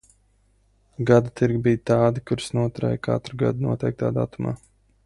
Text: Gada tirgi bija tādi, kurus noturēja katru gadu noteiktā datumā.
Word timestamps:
Gada 1.09 1.33
tirgi 1.41 1.59
bija 1.67 1.81
tādi, 1.91 2.25
kurus 2.31 2.49
noturēja 2.61 3.05
katru 3.11 3.39
gadu 3.45 3.71
noteiktā 3.71 4.15
datumā. 4.19 4.61